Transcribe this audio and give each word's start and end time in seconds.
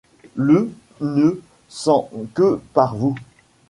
Ie 0.39 0.67
ne 0.99 1.39
sens 1.69 2.07
que 2.33 2.59
par 2.73 2.95
vous. 2.95 3.15